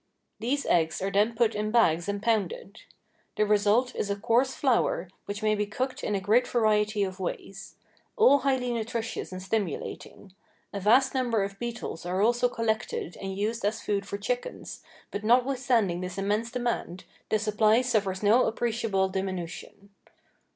These 0.39 0.65
eggs 0.65 0.99
are 1.03 1.11
then 1.11 1.35
put 1.35 1.53
in 1.53 1.69
bags 1.69 2.09
and 2.09 2.23
pounded. 2.23 2.85
The 3.35 3.45
result 3.45 3.93
is 3.93 4.09
a 4.09 4.15
coarse 4.15 4.55
flour, 4.55 5.09
which 5.25 5.43
may 5.43 5.53
be 5.53 5.67
cooked 5.67 6.03
in 6.03 6.15
a 6.15 6.19
great 6.19 6.47
variety 6.47 7.03
of 7.03 7.19
ways. 7.19 7.75
All 8.17 8.39
highly 8.39 8.73
nutritious 8.73 9.31
and 9.31 9.43
stimulating. 9.43 10.33
A 10.73 10.79
vast 10.79 11.13
number 11.13 11.43
of 11.43 11.59
beetles 11.59 12.03
are 12.03 12.19
also 12.19 12.49
collected 12.49 13.15
and 13.17 13.37
used 13.37 13.63
as 13.63 13.83
food 13.83 14.07
for 14.07 14.17
chickens, 14.17 14.81
but 15.11 15.23
notwithstanding 15.23 16.01
this 16.01 16.17
immense 16.17 16.49
demand, 16.49 17.03
the 17.29 17.37
supply 17.37 17.83
suffers 17.83 18.23
no 18.23 18.45
appreciable 18.47 19.07
diminution. 19.07 19.91